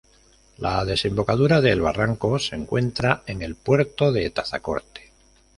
La 0.57 0.83
desembocadura 0.83 1.61
del 1.61 1.81
barranco 1.81 2.39
se 2.39 2.55
encuentra 2.55 3.21
en 3.27 3.43
el 3.43 3.53
Puerto 3.55 4.11
de 4.11 4.31
Tazacorte. 4.31 5.11